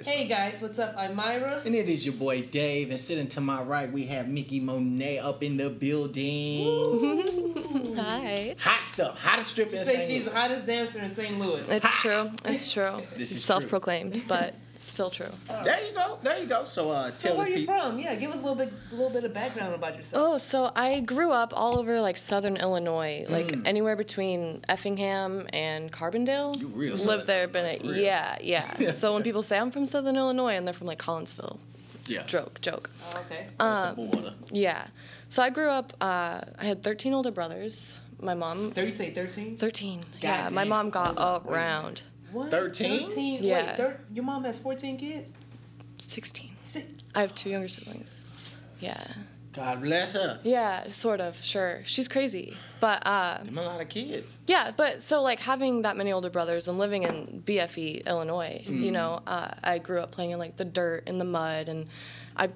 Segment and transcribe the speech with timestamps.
[0.00, 0.18] Always.
[0.18, 0.94] Hey guys, what's up?
[0.96, 1.60] I'm Myra.
[1.66, 5.18] And it is your boy Dave, and sitting to my right we have Mikki Monet
[5.18, 6.64] up in the building.
[7.96, 8.54] Hi.
[8.60, 10.02] Hot stuff, hottest stripper in Say St.
[10.04, 10.22] she's Louis.
[10.24, 11.38] the hottest dancer in St.
[11.38, 11.68] Louis.
[11.68, 12.30] It's true.
[12.46, 13.02] It's true.
[13.14, 15.26] This is Self-proclaimed, but it's still true.
[15.64, 16.64] There you go, there you go.
[16.64, 17.74] So uh, so tell where are you people.
[17.74, 17.98] from?
[17.98, 20.34] Yeah, give us a little bit, a little bit of background about yourself.
[20.34, 23.66] Oh, so I grew up all over like southern Illinois, like Mm.
[23.66, 26.58] anywhere between Effingham and Carbondale.
[26.60, 27.96] You real Lived Southern there, been a real.
[27.96, 28.90] yeah, yeah.
[28.92, 31.58] so when people say I'm from southern Illinois and they're from like Collinsville,
[32.06, 32.90] Yeah, joke, joke.
[33.14, 33.46] Oh, okay.
[33.58, 34.34] that's uh, the border.
[34.50, 34.86] Yeah.
[35.28, 35.92] So I grew up.
[36.00, 38.00] Uh, I had 13 older brothers.
[38.22, 38.72] My mom.
[38.72, 39.56] Thirty, say thirteen.
[39.56, 40.02] 13.
[40.20, 42.02] yeah, my mom got Hold on, wait a around.
[42.32, 42.50] What?
[42.50, 43.06] 13?
[43.08, 43.42] Thirteen.
[43.44, 43.66] Yeah.
[43.70, 45.32] Wait, thir- your mom has fourteen kids.
[45.98, 46.50] 16.
[46.64, 46.86] Six.
[47.14, 48.24] I have two younger siblings.
[48.80, 49.04] Yeah.
[49.52, 50.38] God bless her.
[50.44, 51.80] Yeah, sort of, sure.
[51.84, 52.56] She's crazy.
[52.78, 54.38] But uh Them a lot of kids.
[54.46, 58.92] yeah, but so like having that many older brothers and living in BFE, Illinois, you
[58.92, 61.88] know, uh, I grew up playing in like the dirt and the mud and
[62.36, 62.50] I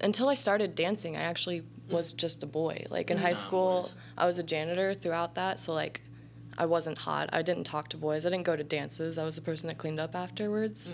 [0.00, 2.86] until I started dancing, I actually was just a boy.
[2.88, 6.00] Like in high school, I was a janitor throughout that, so like
[6.58, 7.30] I wasn't hot.
[7.32, 8.26] I didn't talk to boys.
[8.26, 9.16] I didn't go to dances.
[9.16, 10.92] I was the person that cleaned up afterwards.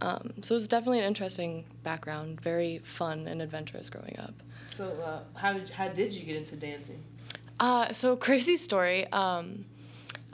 [0.00, 4.34] Um, so it was definitely an interesting background, very fun and adventurous growing up.
[4.68, 7.02] So uh, how did how did you get into dancing?
[7.60, 9.10] Uh, so crazy story.
[9.12, 9.64] Um,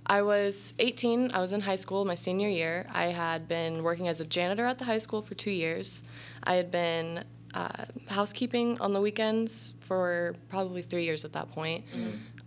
[0.06, 1.32] I was 18.
[1.32, 2.86] I was in high school my senior year.
[2.92, 6.03] I had been working as a janitor at the high school for two years.
[6.44, 11.84] I had been uh, housekeeping on the weekends for probably three years at that point.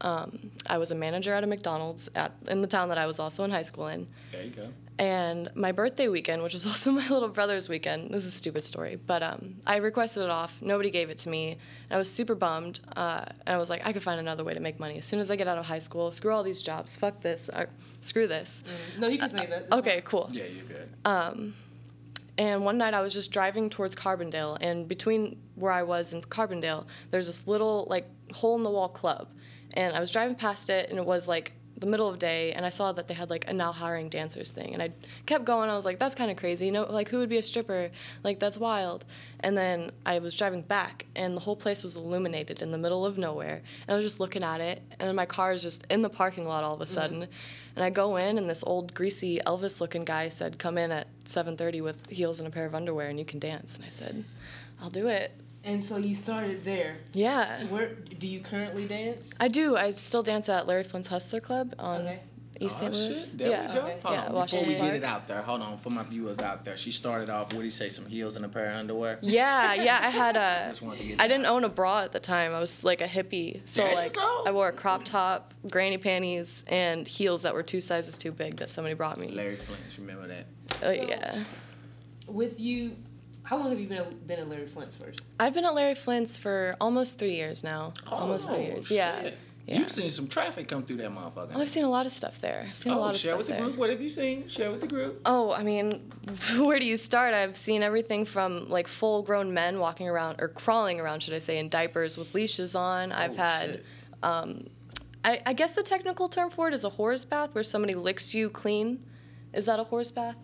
[0.01, 3.19] Um, I was a manager at a McDonald's at, in the town that I was
[3.19, 4.07] also in high school in.
[4.31, 4.69] There you go.
[4.97, 8.63] And my birthday weekend, which was also my little brother's weekend, this is a stupid
[8.63, 10.61] story, but um, I requested it off.
[10.61, 11.51] Nobody gave it to me.
[11.51, 12.81] And I was super bummed.
[12.95, 14.97] Uh, and I was like, I could find another way to make money.
[14.97, 17.49] As soon as I get out of high school, screw all these jobs, fuck this,
[17.49, 17.67] or
[17.99, 18.63] screw this.
[18.97, 19.71] No, you can say that.
[19.71, 20.29] Okay, cool.
[20.31, 21.53] Yeah, you're good.
[22.37, 26.27] And one night I was just driving towards Carbondale, and between where I was and
[26.27, 29.27] Carbondale, there's this little like hole in the wall club,
[29.73, 32.63] and I was driving past it, and it was like the middle of day, and
[32.63, 34.91] I saw that they had like a now hiring dancers thing, and I
[35.25, 35.69] kept going.
[35.69, 37.89] I was like, that's kind of crazy, you know, like who would be a stripper?
[38.23, 39.03] Like that's wild.
[39.39, 43.03] And then I was driving back, and the whole place was illuminated in the middle
[43.03, 45.85] of nowhere, and I was just looking at it, and then my car is just
[45.89, 46.93] in the parking lot all of a mm-hmm.
[46.93, 47.27] sudden,
[47.75, 51.81] and I go in, and this old greasy Elvis-looking guy said, "Come in at 7:30
[51.81, 54.23] with heels and a pair of underwear, and you can dance." And I said,
[54.79, 55.31] "I'll do it."
[55.63, 56.97] And so you started there.
[57.13, 57.63] Yeah.
[57.65, 59.31] Where do you currently dance?
[59.39, 59.75] I do.
[59.77, 62.19] I still dance at Larry Flynt's Hustler Club on Okay.
[62.59, 62.93] East St.
[62.93, 63.29] Oh, Louis.
[63.29, 63.37] shit.
[63.37, 63.67] There yeah.
[63.69, 63.79] we go.
[63.81, 63.99] Okay.
[64.03, 66.39] Hold Yeah, on, before Washington we get it out there, hold on for my viewers
[66.39, 66.77] out there.
[66.77, 67.53] She started off.
[67.53, 67.89] What do you say?
[67.89, 69.17] Some heels and a pair of underwear.
[69.21, 69.99] Yeah, yeah.
[70.01, 70.67] I had a.
[70.79, 72.53] Just to get I didn't own a bra at the time.
[72.55, 74.43] I was like a hippie, so There you like go.
[74.45, 78.57] I wore a crop top, granny panties, and heels that were two sizes too big
[78.57, 79.29] that somebody brought me.
[79.29, 79.97] Larry Flynt's.
[79.99, 80.45] Remember that?
[80.83, 81.43] Oh So- yeah.
[82.27, 82.95] With you,
[83.51, 85.23] how long have you been been at Larry Flynt's first?
[85.37, 87.93] I've been at Larry Flynt's for almost three years now.
[88.09, 88.87] Oh, almost three years.
[88.87, 88.95] shit.
[88.95, 89.31] Yeah.
[89.67, 89.79] Yeah.
[89.79, 91.49] You've seen some traffic come through that motherfucker.
[91.51, 92.65] Well, I've seen a lot of stuff there.
[92.67, 93.61] I've seen a oh, lot of share stuff with the there.
[93.63, 93.77] group.
[93.77, 94.47] What have you seen?
[94.47, 95.21] Share with the group.
[95.25, 96.11] Oh, I mean,
[96.57, 97.33] where do you start?
[97.33, 101.39] I've seen everything from like full grown men walking around or crawling around, should I
[101.39, 103.11] say, in diapers with leashes on.
[103.11, 103.85] Oh, I've Oh, had, shit.
[104.23, 104.67] Um,
[105.25, 108.33] I, I guess the technical term for it is a horse bath where somebody licks
[108.33, 109.03] you clean.
[109.53, 110.37] Is that a horse bath?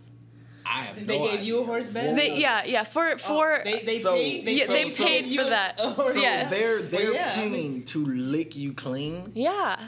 [0.69, 1.66] I have They no gave you a idea.
[1.66, 2.16] horse bath?
[2.16, 2.83] They, yeah, yeah.
[2.83, 4.45] For oh, for Oh, they they So- paid.
[4.45, 5.79] They, yeah, so- they so- paid you for that.
[5.79, 6.50] a horse So Yes.
[6.50, 9.31] they're they're yeah, I paying mean- to lick you clean.
[9.33, 9.79] yeah,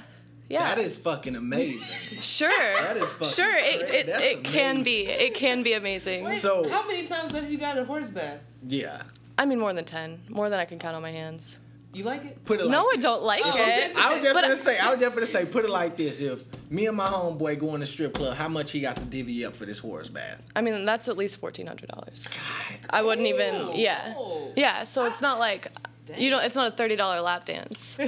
[0.49, 0.63] yeah.
[0.75, 1.95] That is fucking amazing.
[2.21, 2.49] sure.
[2.81, 3.55] That is fucking sure.
[3.57, 5.07] It it, that's it can be.
[5.07, 6.23] It can be amazing.
[6.25, 8.39] Wait, So- how many times have you got a horse bath?
[8.67, 9.03] yeah.
[9.37, 10.19] I mean, more than ten.
[10.27, 11.59] More than I can count on my hands.
[11.91, 12.45] You like it?
[12.45, 13.95] Put it like No, I don't like Oh, it.
[13.95, 15.97] I was just But gonna I- say, I was just gonna say, put it like
[15.97, 18.95] this: If me and my homeboy go in the strip club, how much he got
[18.97, 20.41] to divvy up for this horse bath?
[20.55, 22.27] I mean, that's at least fourteen hundred dollars.
[22.27, 23.71] God, I wouldn't even.
[23.73, 24.13] Yeah,
[24.55, 24.83] yeah.
[24.85, 25.71] So it's not like
[26.17, 27.97] you know, it's not a thirty dollar lap dance.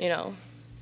[0.00, 0.34] You know,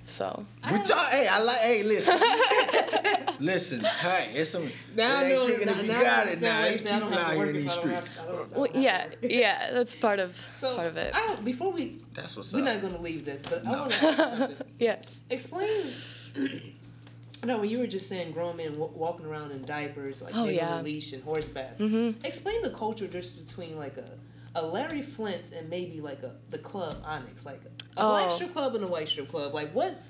[0.09, 1.09] so we talk.
[1.11, 1.59] Hey, I like.
[1.59, 2.19] Hey, listen,
[3.41, 3.81] listen.
[3.85, 4.71] Hey, it's some.
[4.97, 5.47] Now it I ain't know.
[5.47, 6.43] tricking now, if you now I got it.
[6.43, 7.75] understand Now you it's say I don't people have out to here in these I
[7.77, 8.19] don't have- streets.
[8.19, 9.71] I don't- I don't well, yeah, yeah.
[9.73, 11.13] That's part of So part of it.
[11.15, 12.65] I, before we, That's what's we're up.
[12.67, 13.79] not gonna leave this, but I No.
[13.81, 14.67] want to ask something.
[14.79, 15.21] Yes.
[15.31, 15.93] Explain.
[17.45, 20.45] no, when you were just saying grown men w- walking around in diapers, like Oh,
[20.47, 20.81] maybe on yeah.
[20.81, 21.79] a leash and horseback.
[21.79, 21.87] bath.
[21.89, 22.25] Mhm.
[22.25, 24.11] Explain the culture just between like a,
[24.57, 27.61] a Larry Flynt's and maybe like a the club Onyx, like
[27.99, 28.35] a black Oh.
[28.37, 29.55] strip club and a white strip club.
[29.55, 30.09] Like what's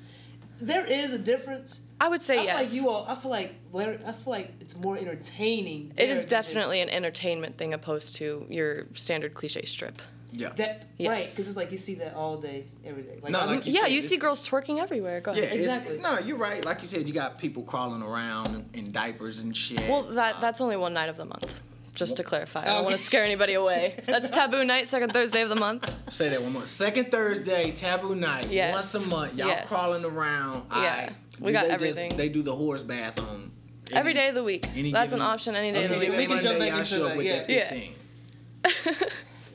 [0.60, 1.80] there is a difference.
[2.00, 2.56] I would say I feel yes.
[2.56, 3.06] like you all.
[3.08, 3.98] I feel like Larry.
[4.06, 5.90] I feel like it's more entertaining.
[5.90, 10.00] it there is than just- definitely an entertainment thing opposed to your standard cliche strip.
[10.30, 10.50] Yeah.
[10.56, 11.10] that Yes.
[11.10, 13.18] right because it's like you see that all day, every day.
[13.22, 15.22] Like, No, like You yeah, said you see girls twerking everywhere.
[15.22, 15.44] Go ahead.
[15.44, 15.98] it's- Exactly.
[16.00, 16.62] no, you're right.
[16.64, 19.88] Like you said, you got people crawling around in diapers and shit.
[19.88, 21.52] Well, that uh, that's only one night of the month.
[21.98, 24.00] Just to clarify, I don't want to scare anybody away.
[24.06, 25.92] That's taboo night, second Thursday of the month.
[26.12, 26.66] Say that one more.
[26.66, 28.46] Second Thursday, taboo night.
[28.48, 28.72] Yes.
[28.72, 29.34] Once a month.
[29.34, 29.68] Y'all Yes.
[29.68, 30.64] crawling around.
[30.70, 30.76] Yeah.
[30.76, 31.12] Alright.
[31.40, 32.16] We got They everything.
[32.16, 33.50] they do the horse bath on
[33.90, 34.66] Every day of the week.
[34.76, 36.10] any That's an option any day of the week.
[36.10, 37.42] we can Monday, jump back into show up that, with yeah.
[37.42, 37.66] that Yeah.
[37.68, 39.08] 15.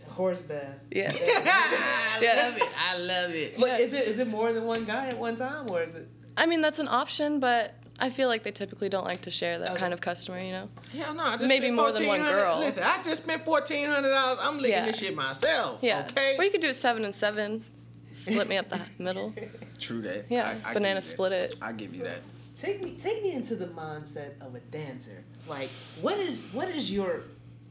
[0.10, 0.75] Horse bath.
[0.92, 1.16] Yes.
[1.22, 2.51] I Yes.
[2.51, 2.74] love it.
[2.78, 3.60] I love it.
[3.60, 6.07] But is it is it more than one guy at one time, or is it?
[6.38, 9.60] I mean, that's an option, but I feel like they typically don't like to share
[9.60, 9.80] that Okay.
[9.80, 10.69] kind of customer, you know?
[10.98, 11.24] Hell no.
[11.24, 12.24] I just Maybe spent more than one $1,400.
[12.31, 12.60] girl.
[12.60, 14.40] Listen, I just spent fourteen hundred dollars.
[14.42, 14.86] I'm licking Yeah.
[14.86, 15.80] this shit myself.
[15.81, 16.07] Yeah.
[16.10, 16.36] Okay.
[16.38, 17.63] Or you could do it seven and seven.
[18.13, 19.34] Split me up the middle.
[19.80, 20.25] True that.
[20.30, 20.56] Yeah.
[20.66, 21.04] I- I banana you that.
[21.04, 21.56] split it.
[21.62, 22.19] I give you So- that.
[22.56, 25.24] Take me take me into the mindset of a dancer.
[25.48, 25.69] Like,
[26.01, 27.22] what is what is your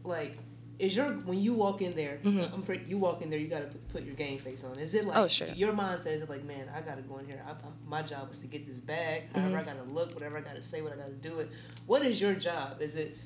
[0.05, 0.37] like?
[0.79, 2.19] Is your when you walk in there?
[2.25, 3.39] I'm pretty, you walk in there.
[3.39, 4.73] You gotta put, put your game face on.
[4.81, 5.25] Is it like Mm-hmm.
[5.25, 5.49] Oh, sure.
[5.49, 6.07] your mindset?
[6.07, 7.41] Is it like, man, I gotta go in here.
[7.47, 7.55] I, I,
[7.87, 9.29] my job is to get this bag.
[9.29, 9.41] Mm-hmm.
[9.41, 10.15] However, I gotta look.
[10.15, 10.81] Whatever I gotta say.
[10.83, 11.51] What I gotta do it.
[11.87, 12.81] What is your job?
[12.81, 13.17] Is it,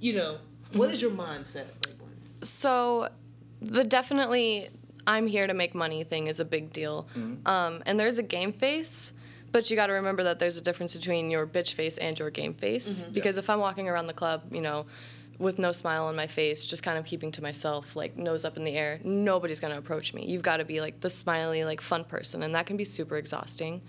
[0.00, 0.38] you know,
[0.72, 0.92] what Mm-hmm.
[0.94, 1.66] is your mindset?
[1.86, 3.08] Like, when- So,
[3.60, 4.68] the definitely
[5.06, 7.06] I'm here to make money thing is a big deal.
[7.44, 9.12] Um, and there's a game face,
[9.52, 12.30] but you got to remember that there's a difference between your bitch face and your
[12.30, 13.02] game face.
[13.02, 14.86] Because if I'm walking around the club, you know,
[15.38, 18.56] with no smile on my face, just kind of keeping to myself, like nose up
[18.56, 20.24] in the air, nobody's gonna approach me.
[20.26, 23.16] You've got to be like the smiley, like fun person, and that can be super
[23.16, 23.82] exhausting.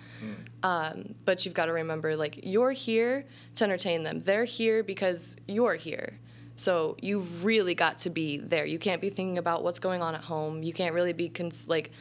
[0.63, 3.25] Um, but you've got to remember, like, you're here
[3.55, 4.21] to entertain them.
[4.21, 6.19] They're here because you're here.
[6.55, 8.65] So you've really got to be there.
[8.65, 10.63] You can't be thinking about what's going on at home.
[10.63, 11.91] You can't really be cons- like,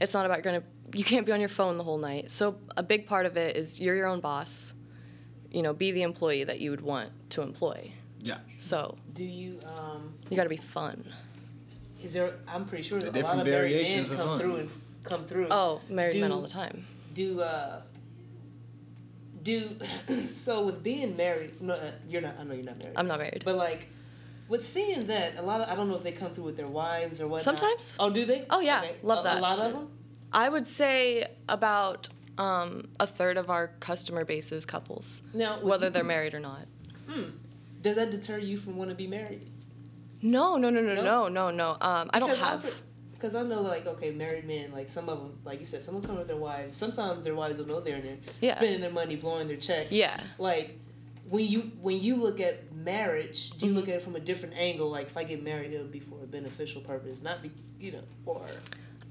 [0.00, 0.62] it's not about gonna.
[0.92, 2.30] You can't be on your phone the whole night.
[2.30, 4.74] So a big part of it is you're your own boss.
[5.50, 7.92] You know, be the employee that you would want to employ.
[8.22, 8.38] Yeah.
[8.58, 10.14] So do you um?
[10.30, 11.04] you got to be fun.
[12.02, 12.34] Is there?
[12.48, 14.38] I'm pretty sure that a lot different of married men variations of come fun.
[14.40, 14.70] through and
[15.04, 15.46] come through.
[15.50, 16.84] Oh, married men all the time.
[17.14, 17.80] do uh
[19.42, 19.70] do
[20.36, 23.18] so with being married no uh, you're not i know you're not married I'm not
[23.18, 23.42] married.
[23.44, 23.88] but like
[24.48, 26.66] with seeing that a lot of i don't know if they come through with their
[26.68, 27.96] wives or what Sometimes.
[27.98, 28.84] oh do they Oh, yeah.
[29.02, 29.38] Love a, that.
[29.38, 29.88] a lot of them
[30.32, 32.08] I would say about
[32.38, 36.40] um, a third of our customer base is couples, now with- whether they're married or
[36.40, 36.66] not.
[37.80, 39.46] Does that deter you from wanting to be married
[40.22, 41.02] No, no, no, no, No?
[41.02, 41.70] no, no, no.
[41.80, 42.62] Um, I don't have.
[43.12, 45.96] because I know, like, okay, married men, like some of them, like you said, some
[45.96, 46.76] of them come with their wives.
[46.76, 48.56] Sometimes their wives don't know they're in there, Yeah.
[48.56, 49.86] spending their money, blowing their check.
[49.90, 50.20] Yeah.
[50.38, 50.78] like
[51.28, 53.78] when you when you look at marriage, do you Mm-hmm.
[53.80, 54.90] look at it from a different angle?
[54.90, 58.02] Like if I get married, it'll be for a beneficial purpose, not be you know
[58.26, 58.44] or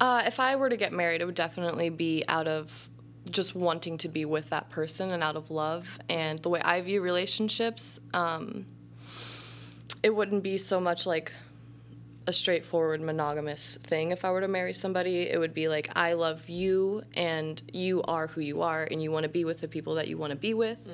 [0.02, 2.90] Uh, if I were to get married, it would definitely be out of
[3.30, 6.00] just wanting to be with that person and out of love.
[6.10, 8.66] And the way I view relationships, um,
[10.04, 11.32] it wouldn't be so much like
[12.28, 14.12] a straightforward monogamous thing.
[14.12, 18.04] If I were to marry somebody, it would be like, I love you and you
[18.04, 20.32] are who you are and you want to be with the people that you want
[20.32, 20.86] to be with.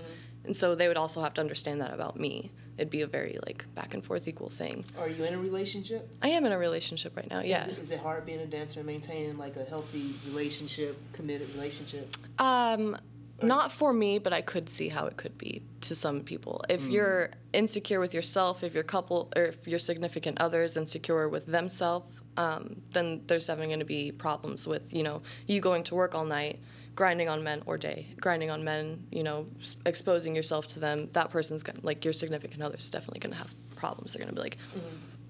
[0.45, 2.51] And so they would also have to understand that about me.
[2.77, 4.85] It'd be a very like back and forth equal thing.
[4.99, 6.09] are you in a relationship?
[6.21, 7.65] I am in a relationship right now, yeah.
[7.65, 11.49] Is it, is it hard being a dancer and maintaining like a healthy relationship, committed
[11.55, 12.15] relationship?
[12.39, 12.97] Um,
[13.41, 16.63] not for me, but I could see how it could be to some people.
[16.69, 21.27] If you're insecure with yourself, if your couple or if your significant other is insecure
[21.27, 25.83] with themselves, um, then there's definitely going to be problems with you know you going
[25.83, 26.59] to work all night,
[26.95, 31.09] grinding on men or day, grinding on men, you know, s- exposing yourself to them.
[31.13, 34.13] That person's gonna, like your significant other is definitely going to have problems.
[34.13, 34.57] They're going to be like,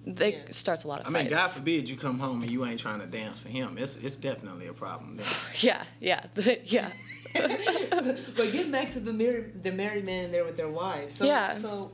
[0.06, 0.42] they Yeah.
[0.52, 1.28] starts a lot of I mean.
[1.30, 3.78] God forbid you come home and you ain't trying to dance for him.
[3.80, 5.18] It's it's definitely a problem.
[5.18, 5.26] Then.
[5.60, 6.22] Yeah, yeah,
[6.66, 6.92] yeah.
[7.34, 11.16] but getting back to the married the married men there with their wives.
[11.16, 11.58] So, Yeah.
[11.58, 11.92] So,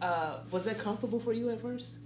[0.00, 1.96] uh, was that comfortable for you at first?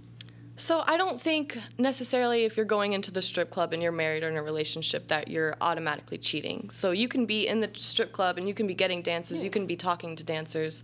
[0.59, 4.23] So I don't think necessarily if you're going into the strip club and you're married
[4.23, 6.71] or in a relationship that you're automatically cheating.
[6.71, 9.51] So you can be in the strip club and you can be getting dances, you
[9.51, 10.83] can be talking to dancers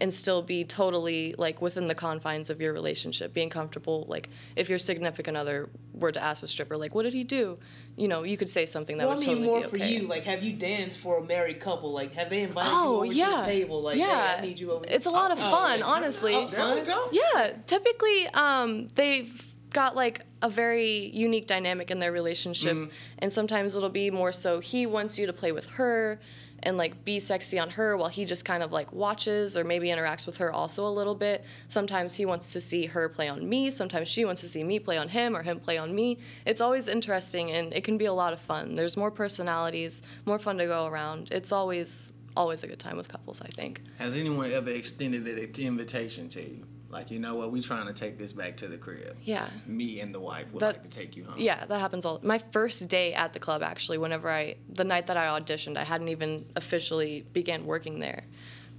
[0.00, 4.68] and still be totally like within the confines of your relationship, being comfortable like if
[4.70, 7.56] your significant other were to ask a stripper like what did he do?
[7.96, 9.76] You know, you could say something that well, I would mean totally more be for
[9.76, 10.08] you.
[10.08, 11.92] Like, have you danced for a married couple?
[11.92, 13.82] Like, have they invited Oh you over yeah, to the table?
[13.82, 14.28] Like, yeah.
[14.36, 14.84] hey, I need you over.
[14.88, 15.82] It's a lot of Oh, fun, okay.
[15.82, 16.34] honestly.
[16.34, 16.86] Oh, There we fun?
[16.86, 17.08] go.
[17.12, 23.76] Yeah, typically um, they've got like a very unique dynamic in their relationship, and sometimes
[23.76, 26.18] it'll be more so he wants you to play with her
[26.62, 29.88] and like be sexy on her while he just kind of like watches or maybe
[29.88, 31.44] interacts with her also a little bit.
[31.68, 34.78] Sometimes he wants to see her play on me, sometimes she wants to see me
[34.78, 36.18] play on him or him play on me.
[36.46, 38.74] It's always interesting and it can be a lot of fun.
[38.74, 41.30] There's more personalities, more fun to go around.
[41.30, 43.82] It's always always a good time with couples, I think.
[43.98, 46.64] Has anyone ever extended an invitation to you?
[46.90, 49.16] Like, you know what, we trying to take this back to the crib.
[49.22, 49.48] Yeah.
[49.66, 51.36] Me and the wife would That- like to take you home.
[51.38, 52.18] Yeah, that happens all.
[52.22, 55.84] My first day at the club, actually, whenever I, the night that I auditioned, I
[55.84, 58.24] hadn't even officially began working there.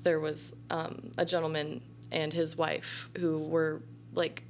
[0.03, 3.81] There was um, a gentleman and his wife who were
[4.13, 4.43] like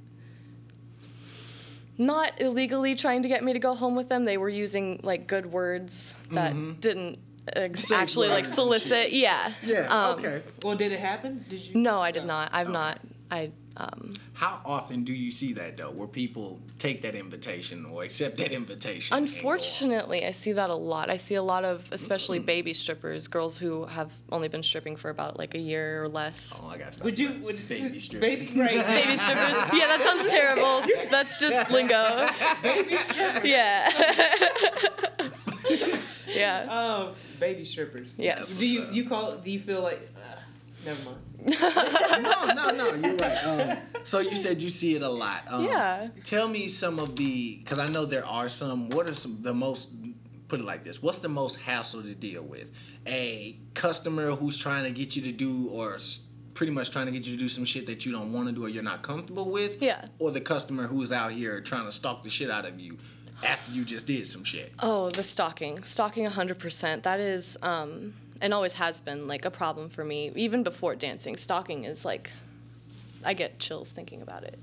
[1.98, 4.24] not illegally trying to get me to go home with them.
[4.24, 7.18] They were using like good words that didn't
[7.54, 9.12] ex- actually like solicit.
[9.12, 9.52] Yeah.
[9.62, 9.86] Yeah.
[9.88, 10.42] Um, okay.
[10.64, 11.44] Well, did it happen?
[11.48, 11.74] Did you?
[11.76, 12.50] No, I did not.
[12.52, 12.98] I've not.
[13.32, 18.02] I um, How often do you see that though, where people take that invitation or
[18.02, 19.16] accept that invitation?
[19.16, 19.36] and go off?
[19.38, 21.08] Unfortunately, I see that a lot.
[21.08, 25.08] I see a lot of, especially baby strippers, girls who have only been stripping for
[25.08, 26.60] about like a year or less.
[26.62, 27.40] Oh, I got to Would you?
[27.42, 28.20] Would baby strip?
[28.20, 28.86] Baby, right?
[28.86, 29.56] Baby strippers.
[29.72, 30.82] Yeah, that sounds terrible.
[31.10, 32.28] That's just lingo.
[32.62, 33.46] baby stripper.
[33.46, 33.90] Yeah.
[36.28, 36.66] yeah.
[36.70, 38.14] Oh, baby strippers.
[38.18, 38.50] Yes.
[38.58, 39.36] Do you you call?
[39.38, 40.02] Do you feel like?
[40.14, 40.36] Uh,
[40.84, 41.18] never mind.
[42.22, 43.08] no, no, no.
[43.08, 43.44] You're right.
[43.44, 45.42] Um, so you said you see it a lot.
[45.48, 46.08] Um, Yeah.
[46.24, 48.90] Tell me some of the, because I know there are some.
[48.90, 49.88] What are some the most?
[50.48, 52.70] Put it like this: What's the most hassle to deal with?
[53.06, 55.96] A customer who's trying to get you to do, or
[56.54, 58.52] pretty much trying to get you to do some shit that you don't want to
[58.52, 59.80] do or you're not comfortable with.
[59.82, 60.04] Yeah.
[60.18, 62.98] Or the customer who's out here trying to stalk the shit out of you
[63.44, 64.72] after you just did some shit.
[64.80, 65.82] Oh, the stalking.
[65.82, 67.02] Stalking 100%.
[67.02, 70.30] That is, um, and always has been, like, a problem for me.
[70.34, 72.30] Even before dancing, stalking is, like,
[73.24, 74.58] I get chills thinking about it.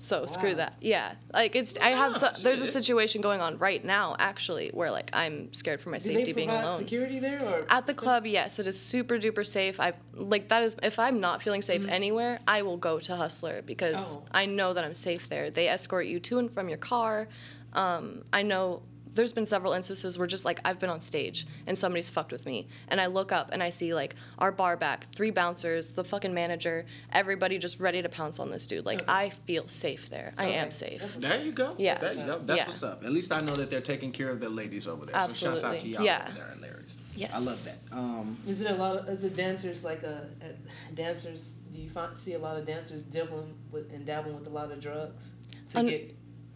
[0.00, 0.74] So screw that.
[0.80, 1.12] Yeah.
[1.32, 5.08] Like, it's, I have, so, there's a situation going on right now, actually, where, like,
[5.12, 6.78] I'm scared for my Do safety being alone.
[6.78, 9.78] security there or At the club, yes, it is super duper safe.
[9.80, 13.62] I like that is if I'm not feeling safe anywhere, I will go to Hustler
[13.62, 14.24] because Oh.
[14.32, 15.50] I know that I'm safe there.
[15.50, 17.28] They escort you to and from your car.
[17.72, 18.82] Um, I know
[19.14, 22.46] there's been several instances where just like I've been on stage and somebody's fucked with
[22.46, 26.04] me, and I look up and I see like our bar back, three bouncers, the
[26.04, 28.86] fucking manager, everybody just ready to pounce on this dude.
[28.86, 29.12] Like Okay.
[29.12, 30.32] I feel safe there.
[30.38, 31.02] I am safe.
[31.18, 31.74] There you go.
[31.78, 31.96] Yeah.
[31.96, 32.38] There you go.
[32.44, 32.66] That's Yeah.
[32.66, 33.04] what's up.
[33.04, 35.14] At least I know that they're taking care of their ladies over there.
[35.30, 35.90] So shouts out to Absolutely.
[35.90, 36.24] y'all Yeah.
[36.28, 36.96] over there at Larry's.
[37.14, 37.30] Yes.
[37.34, 37.78] I love that.
[37.92, 41.54] Um, Is it a lot of is it dancers like a, a dancers?
[41.72, 44.70] Do you find, see a lot of dancers dabbling with and dabbling with a lot
[44.70, 45.32] of drugs
[45.68, 46.14] to Un- get?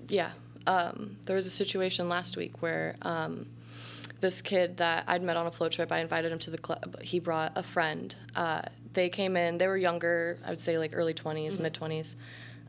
[0.09, 0.31] Yeah.
[0.67, 3.47] Um, there was a situation last week where um,
[4.21, 7.01] this kid that I'd met on a float trip, I invited him to the club.
[7.03, 8.15] He brought a friend.
[8.35, 12.17] Uh, they came in, they were younger, I would say like early 20s, mid 20s.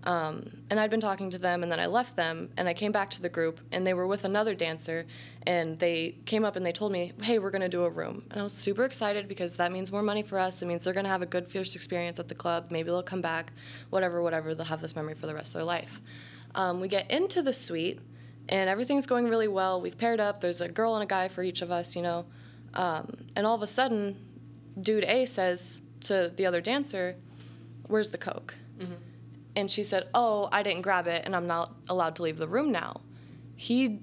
[0.04, 2.92] Um, and I'd been talking to them, and then I left them, and I came
[2.94, 5.06] back to the group, and they were with another dancer,
[5.46, 8.40] and they came up and they told me, "Hey, we're gonna do a room," and
[8.40, 10.62] I was super excited because that means more money for us.
[10.62, 12.68] It means they're gonna have a good first experience at the club.
[12.72, 13.52] Maybe they'll come back,
[13.90, 14.56] whatever, whatever.
[14.56, 16.00] They'll have this memory for the rest of their life.
[16.58, 18.00] Um, we get into the suite,
[18.50, 19.80] and everything's going really well.
[19.80, 20.42] We've paired up.
[20.42, 22.26] There's a girl and a guy for each of us, you know.
[22.74, 24.18] Um, and all of a sudden,
[24.82, 27.16] dude A says to the other dancer,
[27.88, 28.56] "Where's the coke?"
[29.56, 32.48] And she said, "Oh, I didn't grab it, and I'm not allowed to leave the
[32.48, 33.02] room now."
[33.56, 34.00] He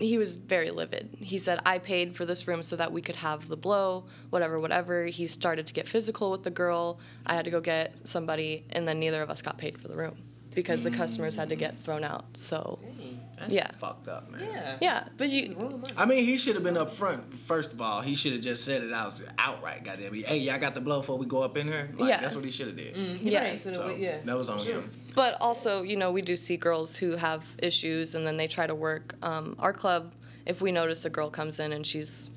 [0.00, 1.16] he was very livid.
[1.20, 4.58] He said, "I paid for this room so that we could have the blow, whatever,
[4.58, 6.98] whatever." He started to get physical with the girl.
[7.26, 9.96] I had to go get somebody, and then neither of us got paid for the
[9.96, 10.16] room
[10.54, 12.24] because the customers had to get thrown out.
[12.36, 13.20] So, Dang.
[13.38, 13.70] that's Yeah.
[13.78, 14.48] fucked up, man.
[14.52, 14.76] Yeah.
[14.80, 15.82] yeah, but you.
[15.96, 17.32] I mean, he should have been up front.
[17.40, 19.84] First of all, he should have just said it out outright.
[19.84, 20.26] Goddamn, it.
[20.26, 21.90] hey, y'all got the blow before we go up in here.
[21.96, 22.20] Like, Yeah.
[22.20, 22.94] that's what he should have did.
[22.94, 23.42] Mm, Yeah.
[23.50, 24.18] right, so, So yeah.
[24.24, 24.80] that was on Sure.
[24.80, 24.90] him.
[25.14, 28.66] But also, you know, we do see girls who have issues and then they try
[28.66, 29.14] to work.
[29.22, 30.14] Um, our club,
[30.46, 32.30] if we notice a girl comes in and she's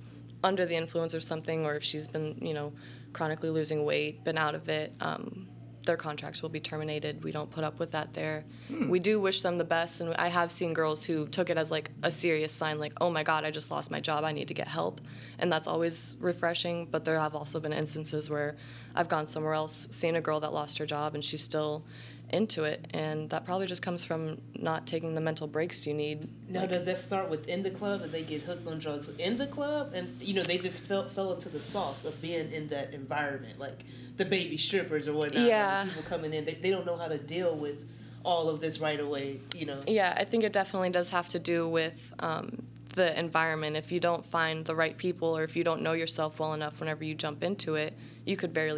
[0.44, 2.74] under the influence or something, or if she's been, you know,
[3.13, 5.48] chronically losing weight, been out of it, um,
[5.83, 7.23] their contracts will be terminated.
[7.23, 8.43] We don't put up with that there.
[8.67, 8.89] Hmm.
[8.89, 11.71] We do wish them the best, and I have seen girls who took it as
[11.71, 14.47] like a serious sign, like, oh my God, I just lost my job, I need
[14.50, 15.01] to get help.
[15.39, 18.55] And that's always refreshing, but there have also been instances where
[18.95, 21.83] I've gone somewhere else, seen a girl that lost her job, and she's still
[22.33, 26.27] into it, and that probably just comes from not taking the mental breaks you need.
[26.50, 29.47] Now, does that start within the club, and they get hooked on drugs within the
[29.47, 32.93] club, and you know they just fell fell into the sauce of being in that
[32.93, 33.83] environment, like
[34.17, 35.41] the baby strippers or whatnot.
[35.41, 35.85] like, Yeah.
[35.85, 37.88] people coming in, they, they don't know how to deal with
[38.23, 39.39] all of this right away.
[39.55, 39.81] You know.
[39.88, 42.61] Yeah, I think it definitely does have to do with um,
[42.93, 43.77] the environment.
[43.77, 46.79] If you don't find the right people or if you don't know yourself well enough
[46.79, 47.93] whenever you jump into it,
[48.25, 48.71] you could very